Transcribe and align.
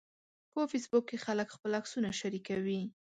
په 0.53 0.61
فېسبوک 0.71 1.03
کې 1.09 1.23
خلک 1.25 1.47
خپل 1.55 1.71
عکسونه 1.79 2.09
شریکوي 2.19 2.81